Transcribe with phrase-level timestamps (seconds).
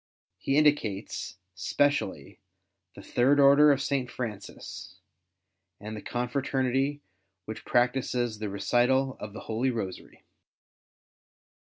[0.39, 2.39] He indicates, specially,
[2.95, 4.95] the Third Order of Saint Francis
[5.79, 7.01] and the confi'aternity
[7.45, 10.23] which practices the recital of the Holy Kosary.